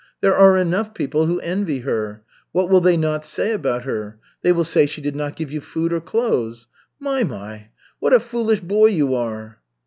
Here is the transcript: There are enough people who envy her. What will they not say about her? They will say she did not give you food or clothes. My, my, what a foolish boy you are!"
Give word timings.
There 0.21 0.35
are 0.35 0.57
enough 0.57 0.95
people 0.95 1.27
who 1.27 1.39
envy 1.41 1.81
her. 1.81 2.23
What 2.53 2.71
will 2.71 2.81
they 2.81 2.97
not 2.97 3.23
say 3.23 3.51
about 3.51 3.83
her? 3.83 4.17
They 4.41 4.51
will 4.51 4.63
say 4.63 4.87
she 4.87 4.99
did 4.99 5.15
not 5.15 5.35
give 5.35 5.51
you 5.51 5.61
food 5.61 5.93
or 5.93 6.01
clothes. 6.01 6.65
My, 6.99 7.23
my, 7.23 7.67
what 7.99 8.11
a 8.11 8.19
foolish 8.19 8.61
boy 8.61 8.87
you 8.87 9.13
are!" 9.13 9.59